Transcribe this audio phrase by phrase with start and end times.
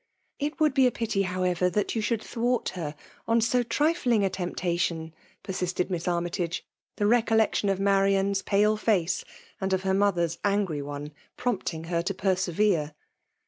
[0.39, 2.95] "It would be a pity, however, that you ,8houId thwart her
[3.27, 9.23] on so trifling a temptation," persisted Miss Armytage; the re<?ollection of Marian's pale face
[9.61, 12.95] and of her n^other's apgry one prompting her tp persevere.